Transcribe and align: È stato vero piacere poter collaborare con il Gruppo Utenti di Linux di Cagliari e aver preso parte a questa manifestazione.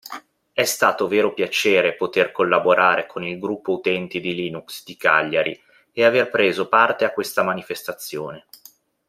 È 0.53 0.63
stato 0.63 1.07
vero 1.07 1.31
piacere 1.31 1.93
poter 1.93 2.31
collaborare 2.31 3.05
con 3.05 3.23
il 3.23 3.37
Gruppo 3.37 3.73
Utenti 3.73 4.19
di 4.19 4.33
Linux 4.33 4.83
di 4.83 4.97
Cagliari 4.97 5.55
e 5.91 6.03
aver 6.03 6.31
preso 6.31 6.67
parte 6.67 7.05
a 7.05 7.11
questa 7.13 7.43
manifestazione. 7.43 8.47